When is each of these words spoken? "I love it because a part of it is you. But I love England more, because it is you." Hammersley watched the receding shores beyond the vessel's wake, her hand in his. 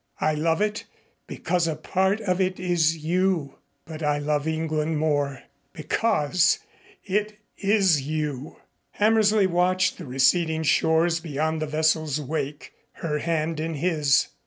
"I 0.19 0.33
love 0.33 0.61
it 0.63 0.85
because 1.27 1.67
a 1.67 1.75
part 1.75 2.21
of 2.21 2.41
it 2.41 2.59
is 2.59 2.97
you. 3.05 3.59
But 3.85 4.01
I 4.01 4.17
love 4.17 4.47
England 4.47 4.97
more, 4.97 5.43
because 5.73 6.57
it 7.03 7.37
is 7.59 8.01
you." 8.01 8.55
Hammersley 8.93 9.45
watched 9.45 9.99
the 9.99 10.07
receding 10.07 10.63
shores 10.63 11.19
beyond 11.19 11.61
the 11.61 11.67
vessel's 11.67 12.19
wake, 12.19 12.73
her 12.93 13.19
hand 13.19 13.59
in 13.59 13.75
his. 13.75 14.29